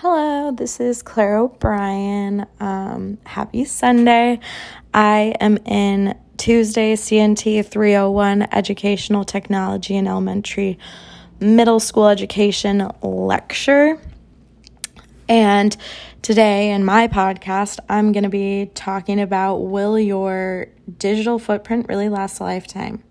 Hello, 0.00 0.52
this 0.52 0.78
is 0.78 1.02
Claire 1.02 1.38
O'Brien. 1.38 2.46
Um, 2.60 3.18
happy 3.24 3.64
Sunday. 3.64 4.38
I 4.94 5.34
am 5.40 5.56
in 5.64 6.16
Tuesday 6.36 6.94
CNT 6.94 7.66
301 7.66 8.46
Educational 8.52 9.24
Technology 9.24 9.96
and 9.96 10.06
Elementary 10.06 10.78
Middle 11.40 11.80
School 11.80 12.06
Education 12.06 12.88
lecture. 13.02 14.00
And 15.28 15.76
today 16.22 16.70
in 16.70 16.84
my 16.84 17.08
podcast, 17.08 17.80
I'm 17.88 18.12
going 18.12 18.22
to 18.22 18.30
be 18.30 18.70
talking 18.76 19.20
about 19.20 19.56
will 19.56 19.98
your 19.98 20.68
digital 20.98 21.40
footprint 21.40 21.86
really 21.88 22.08
last 22.08 22.38
a 22.38 22.44
lifetime? 22.44 23.02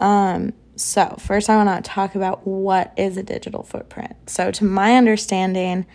Um, 0.00 0.52
so, 0.76 1.16
first, 1.18 1.48
I 1.48 1.56
want 1.62 1.84
to 1.84 1.90
talk 1.90 2.14
about 2.14 2.46
what 2.46 2.92
is 2.98 3.16
a 3.16 3.22
digital 3.22 3.62
footprint. 3.62 4.14
So, 4.28 4.50
to 4.50 4.64
my 4.64 4.96
understanding, 4.96 5.86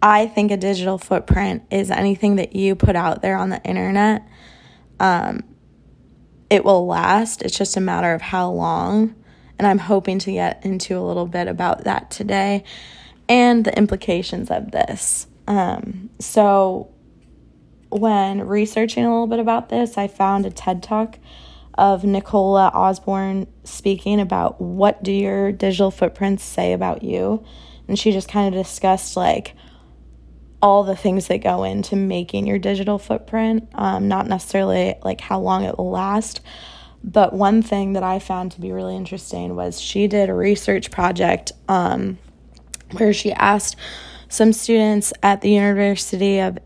I 0.00 0.26
think 0.26 0.52
a 0.52 0.56
digital 0.56 0.98
footprint 0.98 1.64
is 1.70 1.90
anything 1.90 2.36
that 2.36 2.54
you 2.54 2.76
put 2.76 2.94
out 2.94 3.22
there 3.22 3.36
on 3.36 3.50
the 3.50 3.60
internet. 3.64 4.22
Um, 5.00 5.42
it 6.48 6.64
will 6.64 6.86
last, 6.86 7.42
it's 7.42 7.58
just 7.58 7.76
a 7.76 7.80
matter 7.80 8.14
of 8.14 8.22
how 8.22 8.50
long. 8.50 9.16
And 9.58 9.66
I'm 9.66 9.78
hoping 9.78 10.20
to 10.20 10.32
get 10.32 10.64
into 10.64 10.96
a 10.96 11.00
little 11.00 11.26
bit 11.26 11.48
about 11.48 11.84
that 11.84 12.10
today 12.10 12.62
and 13.28 13.64
the 13.64 13.76
implications 13.76 14.48
of 14.48 14.70
this. 14.70 15.26
Um, 15.48 16.10
so, 16.20 16.92
when 17.88 18.46
researching 18.46 19.04
a 19.04 19.10
little 19.10 19.26
bit 19.26 19.40
about 19.40 19.70
this, 19.70 19.98
I 19.98 20.06
found 20.06 20.46
a 20.46 20.50
TED 20.50 20.84
Talk 20.84 21.18
of 21.78 22.04
Nicola 22.04 22.70
Osborne 22.72 23.46
speaking 23.64 24.20
about 24.20 24.60
what 24.60 25.02
do 25.02 25.12
your 25.12 25.52
digital 25.52 25.90
footprints 25.90 26.42
say 26.42 26.72
about 26.72 27.02
you. 27.02 27.44
And 27.88 27.98
she 27.98 28.12
just 28.12 28.28
kind 28.28 28.54
of 28.54 28.62
discussed 28.62 29.16
like 29.16 29.54
all 30.62 30.84
the 30.84 30.96
things 30.96 31.28
that 31.28 31.42
go 31.42 31.64
into 31.64 31.96
making 31.96 32.46
your 32.46 32.58
digital 32.58 32.98
footprint, 32.98 33.68
um, 33.74 34.08
not 34.08 34.26
necessarily 34.26 34.94
like 35.04 35.20
how 35.20 35.38
long 35.38 35.64
it 35.64 35.76
will 35.76 35.90
last. 35.90 36.40
But 37.04 37.32
one 37.32 37.62
thing 37.62 37.92
that 37.92 38.02
I 38.02 38.18
found 38.18 38.52
to 38.52 38.60
be 38.60 38.72
really 38.72 38.96
interesting 38.96 39.54
was 39.54 39.80
she 39.80 40.08
did 40.08 40.28
a 40.28 40.34
research 40.34 40.90
project 40.90 41.52
um, 41.68 42.18
where 42.92 43.12
she 43.12 43.32
asked 43.32 43.76
some 44.28 44.52
students 44.52 45.12
at 45.22 45.40
the 45.40 45.50
University 45.50 46.40
of 46.40 46.58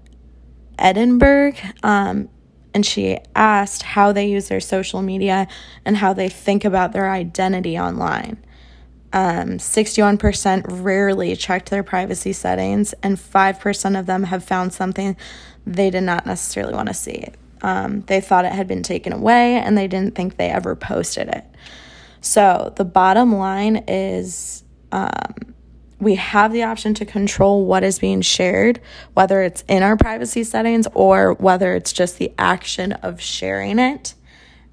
Edinburgh 0.79 1.55
um, 1.83 2.31
and 2.73 2.85
she 2.85 3.19
asked 3.35 3.83
how 3.83 4.13
they 4.13 4.29
use 4.29 4.49
their 4.49 4.61
social 4.61 5.03
media 5.03 5.49
and 5.85 5.97
how 5.97 6.13
they 6.13 6.29
think 6.29 6.65
about 6.65 6.93
their 6.93 7.11
identity 7.11 7.79
online. 7.79 8.43
Um, 9.13 9.59
61% 9.59 10.65
rarely 10.69 11.35
checked 11.35 11.71
their 11.71 11.83
privacy 11.83 12.33
settings, 12.33 12.95
and 13.03 13.17
5% 13.17 13.99
of 13.99 14.07
them 14.07 14.25
have 14.25 14.45
found 14.45 14.73
something 14.73 15.17
they 15.67 15.91
did 15.91 16.03
not 16.03 16.27
necessarily 16.27 16.75
want 16.75 16.89
to 16.89 16.95
see. 16.95 17.27
Um, 17.63 18.03
they 18.03 18.21
thought 18.21 18.45
it 18.45 18.53
had 18.53 18.69
been 18.69 18.83
taken 18.83 19.13
away, 19.13 19.57
and 19.57 19.77
they 19.77 19.89
didn't 19.89 20.15
think 20.15 20.37
they 20.37 20.49
ever 20.49 20.77
posted 20.77 21.29
it. 21.29 21.45
So, 22.21 22.73
the 22.77 22.85
bottom 22.85 23.35
line 23.35 23.85
is 23.89 24.63
um, 24.93 25.50
we 26.01 26.15
have 26.15 26.53
the 26.53 26.63
option 26.65 26.95
to 26.95 27.05
control 27.05 27.65
what 27.65 27.85
is 27.85 27.99
being 27.99 28.23
shared, 28.23 28.81
whether 29.15 29.43
it's 29.43 29.63
in 29.69 29.83
our 29.83 29.97
privacy 29.97 30.45
settings 30.45 30.87
or 30.95 31.35
whether 31.35 31.75
it's 31.75 31.93
just 31.93 32.19
the 32.19 32.33
action 32.39 32.93
of 32.93 33.21
sharing 33.21 33.79
it. 33.79 34.15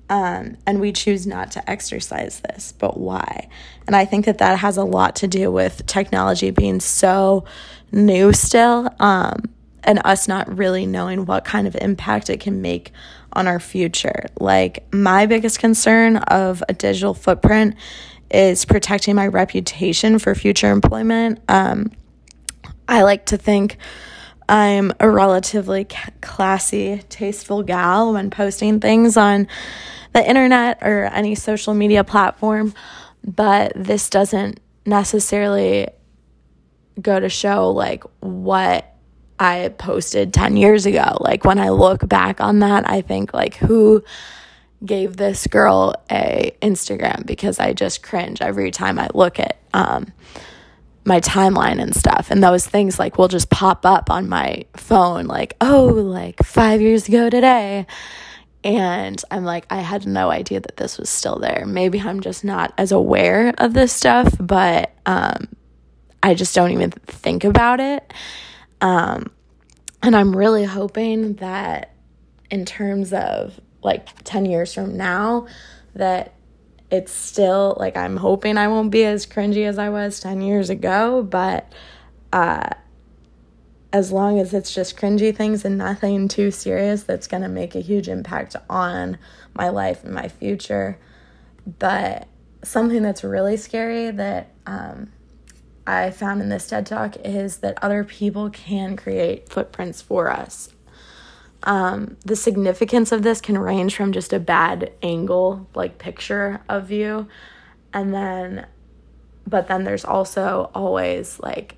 Um, 0.10 0.56
and 0.66 0.80
we 0.80 0.94
choose 0.94 1.28
not 1.28 1.52
to 1.52 1.70
exercise 1.70 2.40
this, 2.40 2.72
but 2.72 2.98
why? 2.98 3.50
And 3.88 3.96
I 3.96 4.06
think 4.06 4.26
that 4.26 4.38
that 4.38 4.60
has 4.60 4.78
a 4.78 4.86
lot 4.86 5.18
to 5.18 5.28
do 5.28 5.52
with 5.52 5.86
technology 5.86 6.50
being 6.52 6.80
so 6.80 7.44
new 7.92 8.32
still 8.32 8.90
um, 9.00 9.50
and 9.84 10.02
us 10.06 10.30
not 10.30 10.58
really 10.58 10.86
knowing 10.86 11.26
what 11.26 11.44
kind 11.44 11.68
of 11.68 11.76
impact 11.76 12.30
it 12.30 12.40
can 12.40 12.62
make 12.62 12.94
on 13.34 13.48
our 13.48 13.60
future. 13.60 14.28
Like, 14.40 14.86
my 14.94 15.26
biggest 15.26 15.60
concern 15.60 16.18
of 16.18 16.64
a 16.70 16.74
digital 16.74 17.14
footprint 17.14 17.76
is 18.32 18.66
protecting 18.66 19.16
my 19.16 19.28
reputation 19.28 20.20
for 20.20 20.36
future 20.36 20.72
employment. 20.72 21.40
Um, 21.48 21.92
I 22.88 23.04
like 23.04 23.28
to 23.28 23.38
think 23.38 23.78
I'm 24.50 24.94
a 25.00 25.10
relatively 25.10 25.88
classy, 26.22 27.02
tasteful 27.10 27.64
gal 27.64 28.14
when 28.14 28.30
posting 28.30 28.80
things 28.80 29.18
on 29.18 29.48
the 30.14 30.28
internet 30.28 30.80
or 30.82 31.06
any 31.06 31.36
social 31.36 31.74
media 31.74 32.04
platform, 32.04 32.74
but 33.26 33.74
this 33.76 34.10
doesn't 34.10 34.60
necessarily 34.86 35.88
go 37.02 37.20
to 37.20 37.30
show 37.30 37.72
like 37.72 38.04
what 38.22 38.96
I 39.40 39.74
posted 39.78 40.34
10 40.34 40.58
years 40.58 40.86
ago. 40.86 41.18
Like 41.20 41.46
when 41.46 41.60
I 41.60 41.70
look 41.70 42.08
back 42.08 42.42
on 42.42 42.60
that, 42.60 42.90
I 42.90 43.02
think 43.02 43.34
like 43.34 43.56
who 43.56 44.04
gave 44.86 45.18
this 45.18 45.48
girl 45.48 45.96
a 46.12 46.56
Instagram 46.62 47.26
because 47.26 47.60
I 47.60 47.74
just 47.74 48.04
cringe 48.04 48.42
every 48.42 48.72
time 48.72 49.00
I 49.00 49.10
look 49.14 49.40
at 49.40 49.58
um, 49.74 50.12
my 51.04 51.20
timeline 51.20 51.82
and 51.82 51.96
stuff. 51.96 52.30
And 52.30 52.44
those 52.44 52.66
things 52.68 53.00
like 53.00 53.18
will 53.18 53.28
just 53.28 53.50
pop 53.50 53.86
up 53.86 54.12
on 54.12 54.30
my 54.30 54.66
phone, 54.76 55.26
like, 55.26 55.56
oh, 55.62 55.86
like 55.86 56.44
five 56.44 56.82
years 56.82 57.08
ago 57.08 57.30
today. 57.30 57.88
And 58.64 59.22
I'm 59.32 59.46
like, 59.46 59.66
I 59.70 59.78
had 59.78 60.06
no 60.06 60.30
idea 60.30 60.60
that 60.60 60.78
this 60.78 60.98
was 60.98 61.10
still 61.10 61.40
there. 61.40 61.64
Maybe 61.66 62.00
I'm 62.02 62.20
just 62.20 62.44
not 62.44 62.74
as 62.78 62.92
aware 62.92 63.54
of 63.58 63.74
this 63.74 63.94
stuff, 63.94 64.36
but 64.40 64.92
um, 65.06 65.48
I 66.22 66.34
just 66.34 66.54
don't 66.54 66.72
even 66.72 66.92
think 66.92 67.44
about 67.46 67.80
it. 67.80 68.14
Um, 68.82 69.32
and 70.04 70.16
I'm 70.16 70.36
really 70.36 70.66
hoping 70.66 71.36
that 71.36 71.94
in 72.52 72.66
terms 72.66 73.14
of 73.14 73.60
like 73.84 74.24
10 74.24 74.46
years 74.46 74.74
from 74.74 74.98
now 74.98 75.48
that 75.96 76.34
it's 76.90 77.12
still 77.12 77.76
like 77.80 77.98
I'm 77.98 78.18
hoping 78.18 78.58
I 78.58 78.68
won't 78.68 78.92
be 78.92 79.04
as 79.04 79.26
cringy 79.26 79.66
as 79.68 79.78
I 79.78 79.90
was 79.90 80.20
10 80.20 80.42
years 80.42 80.70
ago, 80.70 81.22
but 81.24 81.72
uh, 82.32 82.70
as 83.92 84.12
long 84.12 84.40
as 84.40 84.54
it's 84.54 84.74
just 84.74 84.98
cringy 84.98 85.36
things 85.36 85.66
and 85.66 85.78
nothing 85.78 86.28
too 86.28 86.52
serious 86.52 87.04
that's 87.04 87.28
going 87.28 87.44
to 87.44 87.50
make 87.50 87.76
a 87.76 87.80
huge 87.80 88.08
impact 88.08 88.56
on 88.70 89.18
my 89.54 89.70
life 89.70 90.04
and 90.04 90.14
my 90.14 90.28
future. 90.28 90.98
But 91.80 92.28
something 92.64 93.02
that's 93.02 93.24
really 93.24 93.58
scary 93.58 94.12
that 94.12 94.54
um, 94.66 95.12
I 95.86 96.12
found 96.12 96.42
in 96.42 96.50
this 96.50 96.68
TED 96.68 96.86
Talk 96.86 97.18
is 97.24 97.58
that 97.58 97.82
other 97.82 98.04
people 98.04 98.50
can 98.50 98.96
create 98.96 99.50
footprints 99.50 100.02
for 100.02 100.30
us 100.30 100.70
um, 101.64 102.18
the 102.26 102.36
significance 102.36 103.12
of 103.12 103.24
this 103.24 103.42
can 103.42 103.58
range 103.58 103.96
from 103.96 104.12
just 104.12 104.34
a 104.34 104.40
bad 104.40 104.92
angle, 105.02 105.68
like 105.74 105.98
picture 105.98 106.62
of 106.70 106.92
you, 106.92 107.28
and 107.94 108.14
then, 108.14 108.68
but 109.46 109.68
then 109.68 109.84
there's 109.84 110.06
also 110.06 110.70
always 110.74 111.40
like 111.40 111.76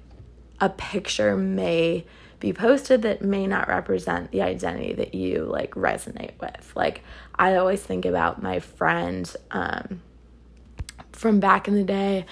a 0.60 0.70
picture 0.70 1.38
may 1.38 2.06
be 2.40 2.54
posted 2.54 3.02
that 3.02 3.22
may 3.22 3.48
not 3.48 3.68
represent 3.68 4.32
the 4.32 4.42
identity 4.42 4.94
that 4.94 5.14
you 5.14 5.44
like 5.44 5.72
resonate 5.72 6.40
with. 6.40 6.72
Like, 6.76 7.04
I 7.36 7.56
always 7.56 7.82
think 7.82 8.06
about 8.06 8.42
my 8.42 8.60
friend 8.60 9.34
um, 9.52 10.02
from 11.12 11.40
back 11.40 11.68
in 11.68 11.76
the 11.76 11.84
day, 11.84 12.26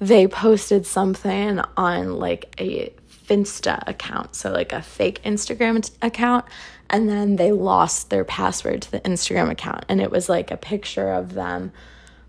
they 0.00 0.26
posted 0.26 0.86
something 0.86 1.60
on 1.76 2.14
like 2.18 2.54
a 2.60 2.92
Finsta 3.26 3.82
account, 3.86 4.34
so 4.34 4.50
like 4.50 4.72
a 4.72 4.82
fake 4.82 5.22
Instagram 5.24 5.90
account 6.02 6.44
and 6.90 7.08
then 7.08 7.36
they 7.36 7.52
lost 7.52 8.10
their 8.10 8.24
password 8.24 8.82
to 8.82 8.90
the 8.90 9.00
Instagram 9.00 9.50
account. 9.50 9.84
And 9.88 10.00
it 10.00 10.10
was 10.10 10.28
like 10.28 10.50
a 10.50 10.56
picture 10.56 11.10
of 11.10 11.34
them 11.34 11.72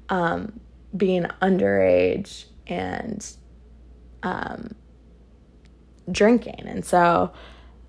um, 0.09 0.59
being 0.95 1.23
underage 1.41 2.45
and 2.67 3.25
um, 4.23 4.75
drinking. 6.12 6.63
And 6.65 6.86
so 6.86 7.31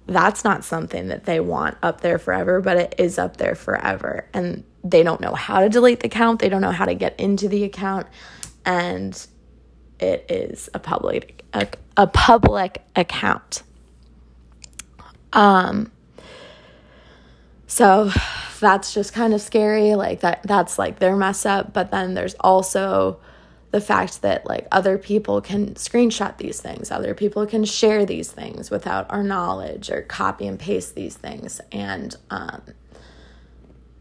that's 0.07 0.45
not 0.45 0.65
something 0.65 1.09
that 1.09 1.25
they 1.25 1.41
want 1.41 1.79
up 1.83 2.01
there 2.01 2.19
forever, 2.19 2.61
but 2.61 2.77
it 2.77 2.95
is 2.99 3.19
up 3.19 3.37
there 3.37 3.55
forever. 3.55 4.29
And 4.35 4.65
they 4.85 5.03
don't 5.03 5.21
know 5.21 5.35
how 5.35 5.61
to 5.61 5.69
delete 5.69 6.01
the 6.01 6.07
account, 6.07 6.41
they 6.41 6.49
don't 6.49 6.61
know 6.61 6.73
how 6.73 6.85
to 6.85 6.95
get 6.95 7.19
into 7.19 7.49
the 7.49 7.65
account. 7.65 8.07
And 8.65 9.27
it 10.01 10.27
is 10.29 10.69
a 10.75 10.79
public 10.79 11.45
a, 11.53 11.67
a 11.97 12.07
public 12.07 12.83
account. 12.95 13.63
Um 15.33 15.91
so 17.67 18.11
that's 18.61 18.95
just 18.95 19.13
kind 19.13 19.35
of 19.35 19.41
scary. 19.41 19.95
Like 19.95 20.21
that 20.21 20.43
that's 20.45 20.79
like 20.79 20.99
their 20.99 21.17
mess 21.17 21.45
up, 21.45 21.73
but 21.73 21.91
then 21.91 22.15
there's 22.15 22.35
also 22.41 23.19
the 23.73 23.81
fact 23.81 24.23
that 24.23 24.47
like 24.47 24.67
other 24.73 24.97
people 24.97 25.41
can 25.41 25.75
screenshot 25.75 26.39
these 26.39 26.61
things, 26.61 26.91
other 26.91 27.15
people 27.15 27.47
can 27.47 27.65
share 27.65 28.07
these 28.07 28.31
things 28.31 28.71
without 28.71 29.11
our 29.11 29.23
knowledge 29.23 29.91
or 29.91 30.03
copy 30.03 30.47
and 30.47 30.59
paste 30.59 30.95
these 30.95 31.17
things 31.17 31.61
and 31.73 32.17
um 32.31 32.63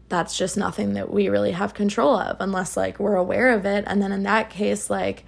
that's 0.08 0.36
just 0.38 0.56
nothing 0.56 0.94
that 0.94 1.12
we 1.12 1.28
really 1.28 1.52
have 1.52 1.74
control 1.74 2.16
of 2.16 2.36
unless 2.40 2.76
like 2.76 3.00
we're 3.00 3.16
aware 3.16 3.52
of 3.52 3.66
it 3.66 3.84
and 3.86 4.00
then 4.00 4.12
in 4.12 4.22
that 4.22 4.50
case 4.50 4.88
like 4.88 5.24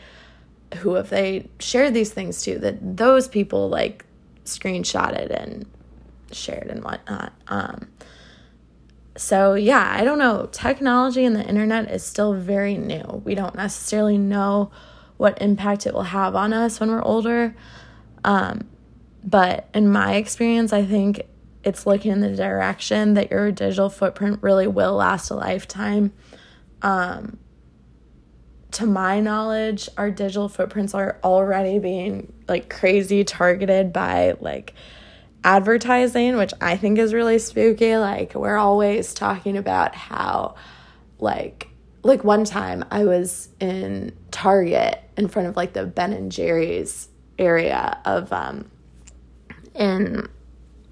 who 0.76 0.94
have 0.94 1.10
they 1.10 1.48
shared 1.58 1.94
these 1.94 2.12
things 2.12 2.42
to 2.42 2.58
that 2.58 2.96
those 2.96 3.28
people 3.28 3.68
like 3.68 4.04
screenshotted 4.44 5.30
and 5.30 5.66
shared 6.32 6.68
and 6.68 6.84
whatnot. 6.84 7.32
Um, 7.48 7.88
so, 9.16 9.54
yeah, 9.54 9.96
I 9.98 10.04
don't 10.04 10.18
know. 10.18 10.48
Technology 10.52 11.24
and 11.24 11.34
the 11.34 11.44
internet 11.44 11.90
is 11.90 12.04
still 12.04 12.34
very 12.34 12.76
new. 12.76 13.22
We 13.24 13.34
don't 13.34 13.56
necessarily 13.56 14.16
know 14.16 14.70
what 15.16 15.42
impact 15.42 15.86
it 15.86 15.94
will 15.94 16.04
have 16.04 16.36
on 16.36 16.52
us 16.52 16.78
when 16.78 16.90
we're 16.90 17.02
older. 17.02 17.56
Um, 18.24 18.68
but 19.24 19.68
in 19.74 19.90
my 19.90 20.14
experience, 20.14 20.72
I 20.72 20.84
think 20.84 21.22
it's 21.64 21.86
looking 21.86 22.12
in 22.12 22.20
the 22.20 22.34
direction 22.34 23.14
that 23.14 23.30
your 23.30 23.50
digital 23.50 23.90
footprint 23.90 24.38
really 24.40 24.68
will 24.68 24.94
last 24.94 25.30
a 25.30 25.34
lifetime. 25.34 26.12
Um, 26.82 27.38
to 28.78 28.86
my 28.86 29.18
knowledge, 29.18 29.88
our 29.96 30.08
digital 30.08 30.48
footprints 30.48 30.94
are 30.94 31.18
already 31.24 31.80
being 31.80 32.32
like 32.46 32.70
crazy 32.70 33.24
targeted 33.24 33.92
by 33.92 34.36
like 34.40 34.72
advertising, 35.42 36.36
which 36.36 36.52
I 36.60 36.76
think 36.76 37.00
is 37.00 37.12
really 37.12 37.40
spooky. 37.40 37.96
Like 37.96 38.36
we're 38.36 38.56
always 38.56 39.14
talking 39.14 39.56
about 39.56 39.96
how 39.96 40.54
like 41.18 41.66
like 42.04 42.22
one 42.22 42.44
time 42.44 42.84
I 42.92 43.04
was 43.04 43.48
in 43.58 44.16
Target 44.30 45.02
in 45.16 45.26
front 45.26 45.48
of 45.48 45.56
like 45.56 45.72
the 45.72 45.84
Ben 45.84 46.12
and 46.12 46.30
Jerry's 46.30 47.08
area 47.36 48.00
of 48.04 48.32
um 48.32 48.70
in 49.74 50.28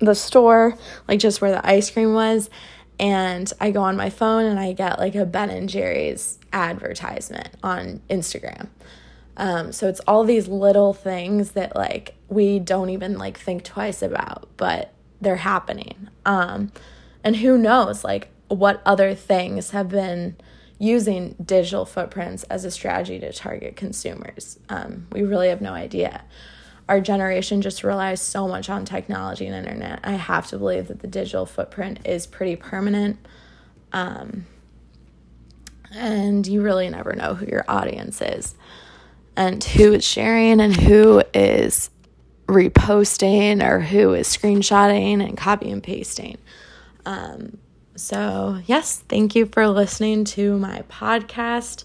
the 0.00 0.15
store, 0.15 0.77
like 1.06 1.21
just 1.21 1.41
where 1.41 1.53
the 1.53 1.65
ice 1.65 1.88
cream 1.88 2.15
was, 2.15 2.50
and 2.99 3.53
I 3.61 3.71
go 3.71 3.83
on 3.83 3.97
my 3.97 4.11
phone 4.11 4.45
and 4.45 4.59
I 4.59 4.73
get 4.73 4.99
like 4.99 5.15
a 5.15 5.27
Ben 5.27 5.51
and 5.51 5.69
Jerry's 5.69 6.39
advertisement 6.53 7.51
on 7.63 8.01
Instagram. 8.09 8.69
Um, 9.37 9.73
so 9.73 9.89
it's 9.89 10.01
all 10.01 10.25
these 10.25 10.49
little 10.49 10.95
things 10.95 11.53
that 11.53 11.77
like 11.77 12.15
we 12.29 12.59
don't 12.59 12.91
even 12.91 13.19
like 13.19 13.39
think 13.39 13.65
twice 13.65 14.01
about, 14.03 14.49
but 14.57 14.95
they're 15.21 15.37
happening. 15.37 16.09
Um, 16.25 16.73
and 17.23 17.37
who 17.37 17.59
knows 17.59 18.03
like 18.03 18.29
what 18.49 18.81
other 18.87 19.15
things 19.15 19.71
have 19.71 19.89
been 19.89 20.37
using 20.79 21.35
digital 21.45 21.85
footprints 21.85 22.45
as 22.45 22.65
a 22.65 22.71
strategy 22.71 23.19
to 23.19 23.33
target 23.33 23.77
consumers. 23.77 24.59
Um, 24.69 25.07
we 25.13 25.23
really 25.23 25.49
have 25.49 25.61
no 25.61 25.73
idea. 25.73 26.23
Our 26.88 27.00
generation 27.00 27.62
just 27.62 27.83
relies 27.83 28.21
so 28.21 28.47
much 28.47 28.71
on 28.71 28.85
technology 28.85 29.47
and 29.47 29.56
internet. 29.56 30.00
I 30.05 30.12
have 30.12 30.47
to 30.49 30.59
believe 30.59 30.88
that 30.88 31.00
the 31.00 31.09
digital 31.09 31.44
footprint 31.44 32.00
is 32.05 32.27
pretty 32.27 32.55
permanent. 32.55 33.19
Um, 33.93 34.47
and 35.93 36.47
you 36.47 36.62
really 36.62 36.88
never 36.88 37.15
know 37.15 37.35
who 37.35 37.47
your 37.47 37.65
audience 37.69 38.21
is 38.21 38.55
and 39.37 39.62
who 39.62 39.94
is 39.94 40.05
sharing 40.05 40.61
and 40.61 40.75
who 40.75 41.23
is 41.35 41.91
reposting 42.47 43.67
or 43.67 43.81
who 43.81 44.15
is 44.15 44.29
screenshotting 44.29 45.27
and 45.27 45.37
copy 45.37 45.71
and 45.71 45.83
pasting. 45.83 46.38
Um, 47.05 47.59
so, 47.97 48.61
yes, 48.67 49.03
thank 49.09 49.35
you 49.35 49.47
for 49.47 49.67
listening 49.69 50.25
to 50.27 50.59
my 50.59 50.83
podcast. 50.88 51.85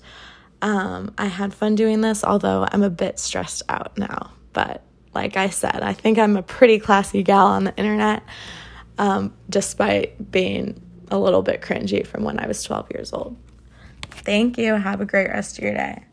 Um, 0.62 1.13
I 1.18 1.27
had 1.27 1.53
fun 1.53 1.75
doing 1.75 2.01
this, 2.01 2.24
although 2.24 2.68
I'm 2.71 2.83
a 2.83 2.89
bit 2.89 3.18
stressed 3.18 3.63
out 3.69 3.98
now. 3.98 4.31
But 4.53 4.83
like 5.13 5.38
I 5.38 5.50
said, 5.50 5.81
I 5.81 5.94
think 5.94 6.18
I'm 6.18 6.38
a 6.38 6.44
pretty 6.44 6.80
classy 6.80 7.24
gal 7.24 7.48
on 7.48 7.66
the 7.66 7.75
internet, 7.75 8.24
um, 8.98 9.34
despite 9.50 10.31
being 10.31 10.81
a 11.10 11.19
little 11.19 11.42
bit 11.42 11.62
cringy 11.62 12.06
from 12.06 12.24
when 12.24 12.40
I 12.40 12.48
was 12.48 12.63
12 12.63 12.92
years 12.94 13.13
old. 13.13 13.38
Thank 14.02 14.58
you. 14.58 14.75
Have 14.75 15.02
a 15.02 15.06
great 15.06 15.28
rest 15.28 15.58
of 15.58 15.63
your 15.63 15.74
day. 15.74 16.06